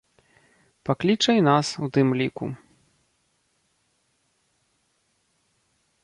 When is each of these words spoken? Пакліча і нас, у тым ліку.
Пакліча 0.89 1.31
і 1.39 1.43
нас, 1.49 1.67
у 1.87 1.89
тым 1.97 2.07
ліку. 2.21 2.45